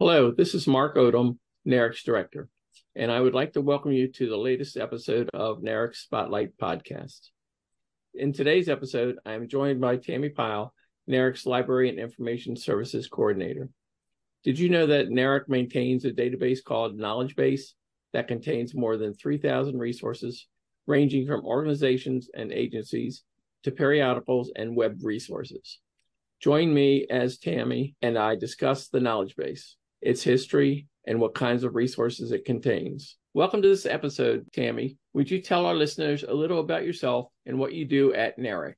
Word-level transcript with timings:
Hello, 0.00 0.30
this 0.30 0.54
is 0.54 0.68
Mark 0.68 0.94
Odum, 0.94 1.38
NARIC's 1.66 2.04
director, 2.04 2.48
and 2.94 3.10
I 3.10 3.20
would 3.20 3.34
like 3.34 3.54
to 3.54 3.60
welcome 3.60 3.90
you 3.90 4.06
to 4.12 4.28
the 4.28 4.36
latest 4.36 4.76
episode 4.76 5.28
of 5.34 5.58
NARIC 5.58 5.96
Spotlight 5.96 6.56
podcast. 6.56 7.30
In 8.14 8.32
today's 8.32 8.68
episode, 8.68 9.16
I 9.26 9.32
am 9.32 9.48
joined 9.48 9.80
by 9.80 9.96
Tamie 9.96 10.28
Pyle, 10.28 10.72
NARIC's 11.10 11.46
Library 11.46 11.88
and 11.88 11.98
Information 11.98 12.54
Services 12.54 13.08
Coordinator. 13.08 13.70
Did 14.44 14.56
you 14.56 14.68
know 14.68 14.86
that 14.86 15.08
NARIC 15.08 15.48
maintains 15.48 16.04
a 16.04 16.12
database 16.12 16.62
called 16.62 16.96
Knowledge 16.96 17.34
Base 17.34 17.74
that 18.12 18.28
contains 18.28 18.76
more 18.76 18.96
than 18.96 19.14
3,000 19.14 19.76
resources 19.80 20.46
ranging 20.86 21.26
from 21.26 21.44
organizations 21.44 22.30
and 22.32 22.52
agencies 22.52 23.24
to 23.64 23.72
periodicals 23.72 24.52
and 24.54 24.76
web 24.76 25.00
resources? 25.02 25.80
Join 26.40 26.72
me 26.72 27.08
as 27.10 27.38
Tamie 27.38 27.96
and 28.00 28.16
I 28.16 28.36
discuss 28.36 28.86
the 28.86 29.00
knowledge 29.00 29.34
base 29.34 29.74
its 30.00 30.22
history, 30.22 30.86
and 31.06 31.20
what 31.20 31.34
kinds 31.34 31.64
of 31.64 31.74
resources 31.74 32.32
it 32.32 32.44
contains. 32.44 33.16
Welcome 33.34 33.62
to 33.62 33.68
this 33.68 33.86
episode, 33.86 34.46
Tamie. 34.52 34.96
Would 35.14 35.30
you 35.30 35.40
tell 35.40 35.64
our 35.64 35.74
listeners 35.74 36.22
a 36.22 36.32
little 36.32 36.60
about 36.60 36.84
yourself 36.84 37.28
and 37.46 37.58
what 37.58 37.72
you 37.72 37.84
do 37.84 38.12
at 38.12 38.38
NARIC? 38.38 38.74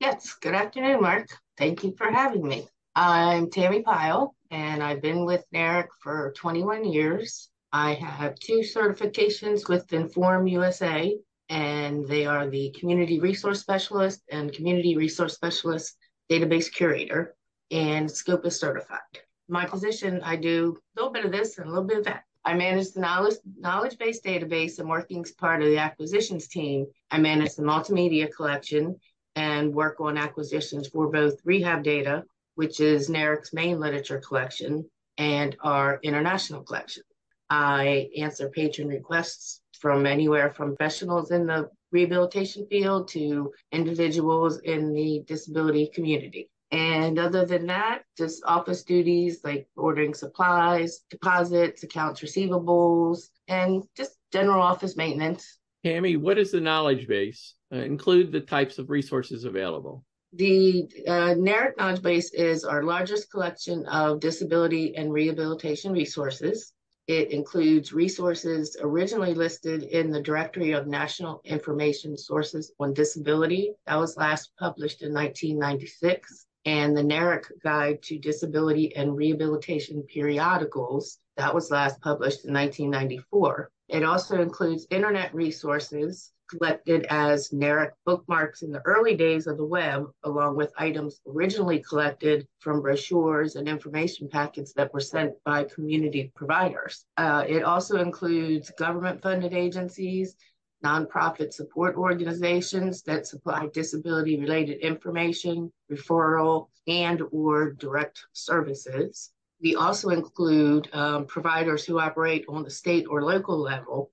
Yes, 0.00 0.34
good 0.40 0.54
afternoon, 0.54 1.02
Mark. 1.02 1.28
Thank 1.58 1.84
you 1.84 1.94
for 1.96 2.10
having 2.10 2.46
me. 2.46 2.66
I'm 2.96 3.50
Tamie 3.50 3.82
Pyle, 3.82 4.34
and 4.50 4.82
I've 4.82 5.02
been 5.02 5.24
with 5.24 5.44
NARIC 5.54 5.88
for 6.00 6.32
21 6.36 6.84
years. 6.84 7.50
I 7.72 7.94
have 7.94 8.36
two 8.36 8.60
certifications 8.60 9.68
with 9.68 9.92
Inform 9.92 10.46
USA, 10.46 11.16
and 11.48 12.06
they 12.06 12.24
are 12.24 12.48
the 12.48 12.74
Community 12.78 13.20
Resource 13.20 13.60
Specialist 13.60 14.22
and 14.30 14.52
Community 14.52 14.96
Resource 14.96 15.34
Specialist 15.34 15.96
Database 16.30 16.72
Curator, 16.72 17.34
and 17.70 18.10
Scopus 18.10 18.58
Certified 18.58 19.00
my 19.48 19.66
position, 19.66 20.20
I 20.22 20.36
do 20.36 20.76
a 20.96 21.00
little 21.00 21.12
bit 21.12 21.24
of 21.24 21.32
this 21.32 21.58
and 21.58 21.66
a 21.66 21.70
little 21.70 21.86
bit 21.86 21.98
of 21.98 22.04
that. 22.04 22.24
I 22.44 22.54
manage 22.54 22.92
the 22.92 23.00
knowledge 23.00 23.36
knowledge 23.58 23.98
base 23.98 24.20
database 24.20 24.78
and 24.78 24.88
working 24.88 25.22
as 25.22 25.32
part 25.32 25.62
of 25.62 25.68
the 25.68 25.78
acquisitions 25.78 26.46
team. 26.46 26.86
I 27.10 27.18
manage 27.18 27.54
the 27.54 27.62
multimedia 27.62 28.30
collection 28.34 28.96
and 29.34 29.74
work 29.74 30.00
on 30.00 30.18
acquisitions 30.18 30.88
for 30.88 31.10
both 31.10 31.42
REHABDATA, 31.44 32.22
which 32.54 32.80
is 32.80 33.08
NARIC's 33.08 33.52
main 33.52 33.80
literature 33.80 34.20
collection, 34.20 34.84
and 35.18 35.56
our 35.60 35.98
international 36.02 36.62
collection. 36.62 37.02
I 37.50 38.10
answer 38.16 38.48
patron 38.50 38.88
requests 38.88 39.60
from 39.80 40.06
anywhere 40.06 40.50
from 40.50 40.76
professionals 40.76 41.30
in 41.30 41.46
the 41.46 41.68
rehabilitation 41.92 42.66
field 42.66 43.08
to 43.08 43.52
individuals 43.72 44.58
in 44.60 44.92
the 44.92 45.22
disability 45.26 45.90
community. 45.94 46.50
And 46.74 47.20
other 47.20 47.46
than 47.46 47.66
that, 47.66 48.02
just 48.18 48.42
office 48.44 48.82
duties 48.82 49.42
like 49.44 49.68
ordering 49.76 50.12
supplies, 50.12 51.04
deposits, 51.08 51.84
accounts 51.84 52.20
receivables, 52.20 53.28
and 53.46 53.84
just 53.96 54.16
general 54.32 54.60
office 54.60 54.96
maintenance. 54.96 55.60
Tamie, 55.84 56.16
what 56.16 56.36
is 56.36 56.50
the 56.50 56.60
knowledge 56.60 57.06
base? 57.06 57.54
Uh, 57.72 57.76
include 57.76 58.32
the 58.32 58.40
types 58.40 58.78
of 58.78 58.90
resources 58.90 59.44
available. 59.44 60.04
The 60.32 60.88
uh, 61.06 61.34
NARIC 61.36 61.76
Knowledge 61.78 62.02
Base 62.02 62.34
is 62.34 62.64
our 62.64 62.82
largest 62.82 63.30
collection 63.30 63.86
of 63.86 64.18
disability 64.18 64.96
and 64.96 65.12
rehabilitation 65.12 65.92
resources. 65.92 66.72
It 67.06 67.30
includes 67.30 67.92
resources 67.92 68.76
originally 68.80 69.34
listed 69.34 69.84
in 69.84 70.10
the 70.10 70.20
Directory 70.20 70.72
of 70.72 70.88
National 70.88 71.40
Information 71.44 72.18
Sources 72.18 72.72
on 72.80 72.94
Disability. 72.94 73.74
That 73.86 74.00
was 74.00 74.16
last 74.16 74.50
published 74.58 75.02
in 75.02 75.14
1996 75.14 76.46
and 76.64 76.96
the 76.96 77.02
NARIC 77.02 77.44
Guide 77.62 78.02
to 78.04 78.18
Disability 78.18 78.94
and 78.96 79.16
Rehabilitation 79.16 80.02
Periodicals. 80.02 81.18
That 81.36 81.54
was 81.54 81.70
last 81.70 82.00
published 82.00 82.44
in 82.44 82.54
1994. 82.54 83.70
It 83.88 84.04
also 84.04 84.40
includes 84.40 84.86
internet 84.90 85.34
resources 85.34 86.32
collected 86.48 87.06
as 87.10 87.50
NARIC 87.50 87.92
bookmarks 88.04 88.62
in 88.62 88.70
the 88.70 88.82
early 88.84 89.16
days 89.16 89.46
of 89.46 89.56
the 89.56 89.64
web, 89.64 90.06
along 90.24 90.56
with 90.56 90.72
items 90.76 91.20
originally 91.26 91.80
collected 91.80 92.46
from 92.60 92.80
brochures 92.80 93.56
and 93.56 93.68
information 93.68 94.28
packets 94.28 94.72
that 94.74 94.92
were 94.92 95.00
sent 95.00 95.32
by 95.44 95.64
community 95.64 96.30
providers. 96.34 97.06
Uh, 97.16 97.44
it 97.48 97.62
also 97.62 97.98
includes 97.98 98.70
government 98.78 99.22
funded 99.22 99.52
agencies, 99.52 100.36
nonprofit 100.84 101.52
support 101.52 101.96
organizations 101.96 103.02
that 103.02 103.26
supply 103.26 103.68
disability 103.72 104.38
related 104.38 104.78
information, 104.80 105.72
referral, 105.90 106.68
and 106.86 107.22
or 107.32 107.72
direct 107.72 108.26
services. 108.32 109.30
We 109.60 109.76
also 109.76 110.10
include 110.10 110.88
um, 110.92 111.26
providers 111.26 111.84
who 111.84 111.98
operate 111.98 112.44
on 112.48 112.62
the 112.62 112.70
state 112.70 113.06
or 113.08 113.22
local 113.22 113.58
level. 113.58 114.10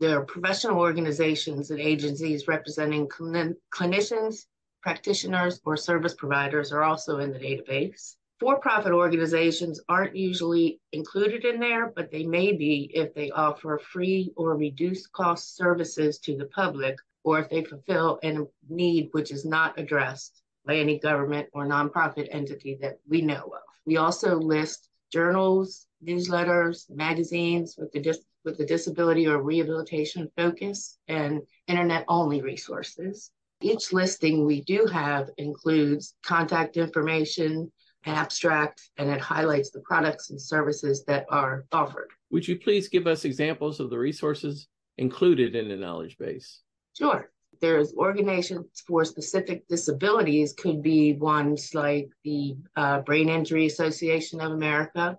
There 0.00 0.18
are 0.18 0.24
professional 0.24 0.78
organizations 0.78 1.70
and 1.70 1.80
agencies 1.80 2.48
representing 2.48 3.08
clinicians, 3.08 4.46
practitioners, 4.82 5.60
or 5.64 5.76
service 5.76 6.14
providers 6.14 6.72
are 6.72 6.82
also 6.82 7.18
in 7.18 7.32
the 7.32 7.38
database 7.38 8.16
for-profit 8.44 8.92
organizations 8.92 9.80
aren't 9.88 10.14
usually 10.14 10.78
included 10.92 11.46
in 11.46 11.58
there, 11.58 11.90
but 11.96 12.10
they 12.10 12.24
may 12.24 12.52
be 12.52 12.90
if 12.92 13.14
they 13.14 13.30
offer 13.30 13.78
free 13.78 14.34
or 14.36 14.54
reduced 14.54 15.10
cost 15.12 15.56
services 15.56 16.18
to 16.18 16.36
the 16.36 16.44
public, 16.48 16.94
or 17.22 17.38
if 17.38 17.48
they 17.48 17.64
fulfill 17.64 18.18
a 18.22 18.36
need 18.68 19.08
which 19.12 19.30
is 19.30 19.46
not 19.46 19.78
addressed 19.78 20.42
by 20.66 20.76
any 20.76 20.98
government 20.98 21.48
or 21.54 21.66
nonprofit 21.66 22.28
entity 22.32 22.76
that 22.82 22.98
we 23.08 23.22
know 23.22 23.44
of. 23.44 23.62
We 23.86 23.96
also 23.96 24.36
list 24.36 24.90
journals, 25.10 25.86
newsletters, 26.06 26.84
magazines 26.90 27.76
with 27.78 27.92
the 27.92 28.00
dis- 28.00 28.26
with 28.44 28.58
the 28.58 28.66
disability 28.66 29.26
or 29.26 29.40
rehabilitation 29.40 30.30
focus 30.36 30.98
and 31.08 31.40
internet 31.66 32.04
only 32.08 32.42
resources. 32.42 33.30
Each 33.62 33.90
listing 33.90 34.44
we 34.44 34.60
do 34.60 34.84
have 34.92 35.30
includes 35.38 36.14
contact 36.22 36.76
information, 36.76 37.72
abstract 38.06 38.90
and 38.98 39.08
it 39.10 39.20
highlights 39.20 39.70
the 39.70 39.80
products 39.80 40.30
and 40.30 40.40
services 40.40 41.04
that 41.06 41.26
are 41.30 41.64
offered. 41.72 42.08
Would 42.30 42.46
you 42.46 42.58
please 42.58 42.88
give 42.88 43.06
us 43.06 43.24
examples 43.24 43.80
of 43.80 43.90
the 43.90 43.98
resources 43.98 44.68
included 44.98 45.54
in 45.54 45.68
the 45.68 45.76
knowledge 45.76 46.18
base? 46.18 46.60
Sure. 46.96 47.30
There's 47.60 47.94
organizations 47.94 48.82
for 48.86 49.04
specific 49.04 49.66
disabilities, 49.68 50.52
could 50.52 50.82
be 50.82 51.14
ones 51.14 51.74
like 51.74 52.08
the 52.24 52.56
uh, 52.76 53.00
Brain 53.00 53.28
Injury 53.28 53.66
Association 53.66 54.40
of 54.40 54.52
America, 54.52 55.18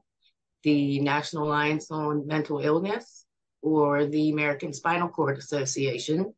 the 0.63 0.99
National 0.99 1.47
Alliance 1.47 1.89
on 1.91 2.27
Mental 2.27 2.59
Illness, 2.59 3.25
or 3.61 4.05
the 4.05 4.29
American 4.31 4.73
Spinal 4.73 5.07
Cord 5.07 5.37
Association. 5.37 6.33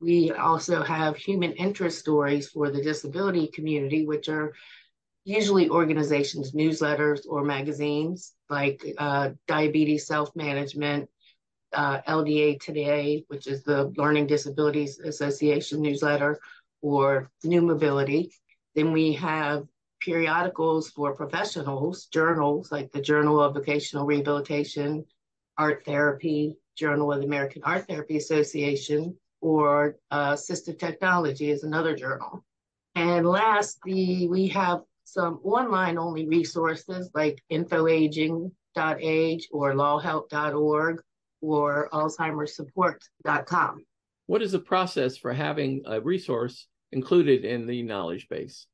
We 0.00 0.30
also 0.30 0.82
have 0.82 1.16
human 1.16 1.52
interest 1.52 1.98
stories 1.98 2.48
for 2.48 2.70
the 2.70 2.82
disability 2.82 3.48
community, 3.48 4.06
which 4.06 4.28
are 4.28 4.52
usually 5.28 5.68
organizations, 5.68 6.52
newsletters, 6.52 7.20
or 7.28 7.44
magazines 7.44 8.32
like 8.48 8.82
uh, 8.96 9.28
Diabetes 9.46 10.06
Self 10.06 10.34
Management, 10.34 11.10
uh, 11.74 12.00
LDA 12.08 12.58
Today, 12.60 13.24
which 13.28 13.46
is 13.46 13.62
the 13.62 13.92
Learning 13.98 14.26
Disabilities 14.26 14.98
Association 14.98 15.82
newsletter, 15.82 16.40
or 16.80 17.30
New 17.44 17.60
Mobility. 17.60 18.32
Then 18.74 18.90
we 18.92 19.12
have 19.14 19.66
periodicals 20.00 20.88
for 20.90 21.14
professionals, 21.14 22.06
journals 22.06 22.72
like 22.72 22.90
the 22.92 23.02
Journal 23.02 23.38
of 23.38 23.52
Vocational 23.52 24.06
Rehabilitation, 24.06 25.04
Art 25.58 25.84
Therapy, 25.84 26.56
Journal 26.74 27.12
of 27.12 27.20
the 27.20 27.26
American 27.26 27.62
Art 27.64 27.86
Therapy 27.86 28.16
Association, 28.16 29.14
or 29.42 29.96
uh, 30.10 30.32
Assistive 30.32 30.78
Technology 30.78 31.50
is 31.50 31.64
another 31.64 31.94
journal. 31.94 32.42
And 32.94 33.26
last, 33.26 33.78
the, 33.84 34.26
we 34.28 34.48
have 34.48 34.80
some 35.08 35.40
online 35.42 35.96
only 35.96 36.26
resources 36.26 37.10
like 37.14 37.42
infoaging.age 37.50 39.48
or 39.50 39.72
lawhelp.org 39.72 41.02
or 41.40 41.88
alzheimersupport.com. 41.92 43.84
What 44.26 44.42
is 44.42 44.52
the 44.52 44.58
process 44.58 45.16
for 45.16 45.32
having 45.32 45.82
a 45.86 46.00
resource 46.00 46.66
included 46.92 47.44
in 47.44 47.66
the 47.66 47.82
knowledge 47.82 48.28
base? 48.28 48.66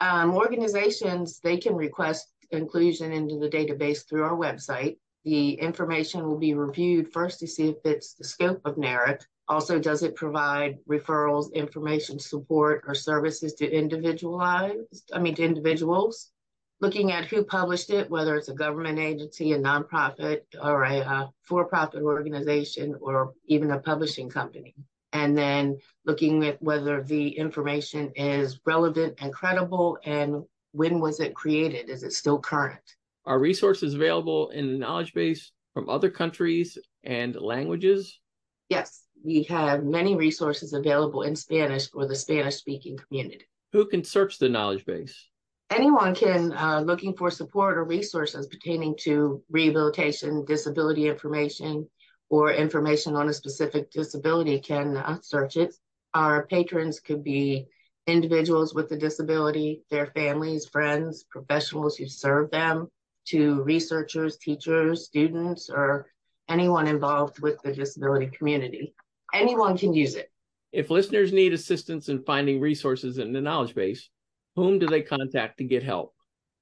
Um, 0.00 0.34
organizations, 0.34 1.40
they 1.40 1.58
can 1.58 1.74
request 1.74 2.28
inclusion 2.50 3.12
into 3.12 3.38
the 3.38 3.48
database 3.48 4.08
through 4.08 4.24
our 4.24 4.36
website. 4.36 4.96
The 5.24 5.54
information 5.54 6.26
will 6.26 6.38
be 6.38 6.54
reviewed 6.54 7.12
first 7.12 7.40
to 7.40 7.46
see 7.46 7.68
if 7.68 7.76
it's 7.84 8.14
the 8.14 8.24
scope 8.24 8.60
of 8.64 8.76
NARIC 8.76 9.20
also, 9.48 9.78
does 9.78 10.02
it 10.02 10.16
provide 10.16 10.78
referrals, 10.88 11.52
information, 11.52 12.18
support, 12.18 12.82
or 12.86 12.94
services 12.94 13.54
to 13.54 13.70
individualized, 13.70 15.10
I 15.14 15.20
mean, 15.20 15.34
to 15.36 15.44
individuals? 15.44 16.32
Looking 16.80 17.12
at 17.12 17.26
who 17.26 17.44
published 17.44 17.90
it, 17.90 18.10
whether 18.10 18.36
it's 18.36 18.48
a 18.48 18.54
government 18.54 18.98
agency, 18.98 19.52
a 19.52 19.58
nonprofit, 19.58 20.42
or 20.60 20.84
a 20.84 20.98
uh, 20.98 21.26
for-profit 21.42 22.02
organization, 22.02 22.96
or 23.00 23.32
even 23.46 23.70
a 23.70 23.78
publishing 23.78 24.28
company. 24.28 24.74
And 25.12 25.38
then 25.38 25.78
looking 26.04 26.44
at 26.44 26.60
whether 26.60 27.02
the 27.02 27.28
information 27.28 28.12
is 28.16 28.60
relevant 28.66 29.14
and 29.20 29.32
credible, 29.32 29.96
and 30.04 30.44
when 30.72 31.00
was 31.00 31.20
it 31.20 31.34
created? 31.34 31.88
Is 31.88 32.02
it 32.02 32.12
still 32.12 32.38
current? 32.38 32.96
Are 33.24 33.38
resources 33.38 33.94
available 33.94 34.50
in 34.50 34.72
the 34.72 34.78
knowledge 34.78 35.14
base 35.14 35.52
from 35.72 35.88
other 35.88 36.10
countries 36.10 36.76
and 37.04 37.34
languages? 37.36 38.20
Yes, 38.68 39.05
we 39.26 39.42
have 39.42 39.84
many 39.84 40.14
resources 40.14 40.72
available 40.72 41.22
in 41.22 41.34
Spanish 41.34 41.90
for 41.90 42.06
the 42.06 42.14
Spanish 42.14 42.54
speaking 42.54 42.96
community. 42.96 43.44
Who 43.72 43.84
can 43.86 44.04
search 44.04 44.38
the 44.38 44.48
knowledge 44.48 44.86
base? 44.86 45.28
Anyone 45.70 46.14
can, 46.14 46.52
uh, 46.52 46.80
looking 46.80 47.12
for 47.16 47.28
support 47.28 47.76
or 47.76 47.82
resources 47.84 48.46
pertaining 48.46 48.94
to 49.00 49.42
rehabilitation, 49.50 50.44
disability 50.44 51.08
information, 51.08 51.88
or 52.30 52.52
information 52.52 53.16
on 53.16 53.28
a 53.28 53.32
specific 53.32 53.90
disability 53.90 54.60
can 54.60 54.96
uh, 54.96 55.18
search 55.20 55.56
it. 55.56 55.74
Our 56.14 56.46
patrons 56.46 57.00
could 57.00 57.24
be 57.24 57.66
individuals 58.06 58.74
with 58.74 58.92
a 58.92 58.96
disability, 58.96 59.82
their 59.90 60.06
families, 60.06 60.66
friends, 60.66 61.24
professionals 61.28 61.96
who 61.96 62.06
serve 62.06 62.52
them, 62.52 62.88
to 63.26 63.60
researchers, 63.64 64.36
teachers, 64.36 65.04
students, 65.04 65.68
or 65.68 66.06
anyone 66.48 66.86
involved 66.86 67.40
with 67.40 67.60
the 67.62 67.72
disability 67.72 68.28
community. 68.28 68.94
Anyone 69.34 69.76
can 69.76 69.92
use 69.92 70.14
it. 70.14 70.30
If 70.72 70.90
listeners 70.90 71.32
need 71.32 71.52
assistance 71.52 72.08
in 72.08 72.22
finding 72.24 72.60
resources 72.60 73.18
in 73.18 73.32
the 73.32 73.40
knowledge 73.40 73.74
base, 73.74 74.08
whom 74.56 74.78
do 74.78 74.86
they 74.86 75.02
contact 75.02 75.58
to 75.58 75.64
get 75.64 75.82
help? 75.82 76.14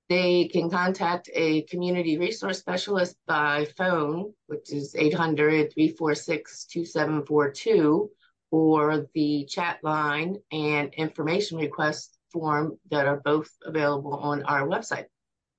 They 0.08 0.48
can 0.48 0.68
contact 0.68 1.30
a 1.32 1.62
community 1.62 2.18
resource 2.18 2.58
specialist 2.58 3.16
by 3.26 3.66
phone, 3.76 4.34
which 4.46 4.72
is 4.72 4.94
800 4.94 5.72
346 5.72 6.66
2742, 6.66 8.10
or 8.50 9.08
the 9.14 9.46
chat 9.48 9.78
line 9.82 10.36
and 10.52 10.92
information 10.94 11.56
request 11.56 12.18
form 12.30 12.78
that 12.90 13.06
are 13.06 13.20
both 13.24 13.50
available 13.64 14.14
on 14.14 14.42
our 14.42 14.66
website. 14.66 15.06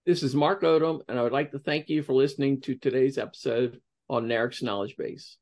This 0.06 0.22
is 0.22 0.36
Mark 0.36 0.62
Odum, 0.62 1.02
and 1.10 1.18
I 1.18 1.24
would 1.24 1.32
like 1.32 1.52
to 1.52 1.60
thank 1.60 1.90
you 1.90 2.04
for 2.04 2.14
listening 2.14 2.62
to 2.62 2.76
today's 2.76 3.18
episode 3.18 3.82
on 4.08 4.28
NARIC's 4.28 4.62
Knowledge 4.62 4.96
Base. 4.98 5.38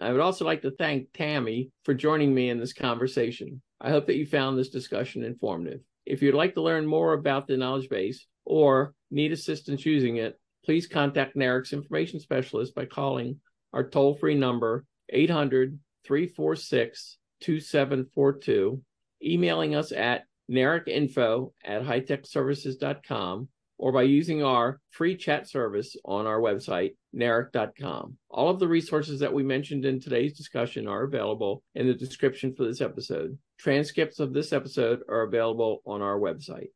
I 0.00 0.12
would 0.12 0.20
also 0.20 0.44
like 0.44 0.62
to 0.62 0.70
thank 0.70 1.12
Tamie 1.12 1.70
for 1.84 1.94
joining 1.94 2.34
me 2.34 2.50
in 2.50 2.58
this 2.58 2.72
conversation. 2.72 3.62
I 3.80 3.90
hope 3.90 4.06
that 4.06 4.16
you 4.16 4.26
found 4.26 4.58
this 4.58 4.70
discussion 4.70 5.24
informative. 5.24 5.80
If 6.04 6.22
you'd 6.22 6.34
like 6.34 6.54
to 6.54 6.62
learn 6.62 6.86
more 6.86 7.12
about 7.12 7.46
the 7.46 7.56
knowledge 7.56 7.88
base 7.88 8.26
or 8.44 8.94
need 9.10 9.32
assistance 9.32 9.84
using 9.84 10.16
it, 10.16 10.38
please 10.64 10.86
contact 10.86 11.36
NARIC's 11.36 11.72
information 11.72 12.20
specialist 12.20 12.74
by 12.74 12.86
calling 12.86 13.40
our 13.72 13.88
toll 13.88 14.14
free 14.14 14.34
number 14.34 14.84
800 15.10 15.78
346 16.04 17.18
2742, 17.40 18.82
emailing 19.22 19.74
us 19.74 19.92
at 19.92 20.24
naricinfo 20.50 21.52
at 21.64 21.82
heitechservices.com, 21.82 23.48
or 23.78 23.92
by 23.92 24.02
using 24.02 24.42
our 24.42 24.80
free 24.90 25.16
chat 25.16 25.48
service 25.48 25.96
on 26.04 26.26
our 26.26 26.40
website, 26.40 26.94
naric.com. 27.14 28.16
All 28.30 28.48
of 28.48 28.58
the 28.58 28.68
resources 28.68 29.20
that 29.20 29.32
we 29.32 29.42
mentioned 29.42 29.84
in 29.84 30.00
today's 30.00 30.36
discussion 30.36 30.86
are 30.86 31.04
available 31.04 31.62
in 31.74 31.86
the 31.86 31.94
description 31.94 32.54
for 32.54 32.64
this 32.64 32.80
episode. 32.80 33.38
Transcripts 33.58 34.20
of 34.20 34.32
this 34.32 34.52
episode 34.52 35.00
are 35.08 35.22
available 35.22 35.82
on 35.86 36.02
our 36.02 36.18
website. 36.18 36.68